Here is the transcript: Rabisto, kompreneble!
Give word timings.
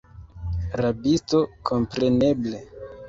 Rabisto, 0.83 1.41
kompreneble! 1.71 2.63